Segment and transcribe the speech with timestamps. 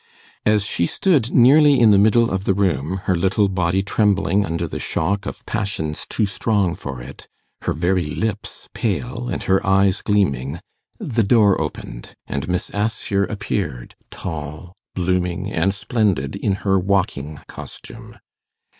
[0.47, 4.67] As she stood nearly in the middle of the room, her little body trembling under
[4.67, 7.27] the shock of passions too strong for it,
[7.65, 10.59] her very lips pale, and her eyes gleaming,
[10.97, 18.17] the door opened, and Miss Assher appeared, tall, blooming, and splendid, in her walking costume.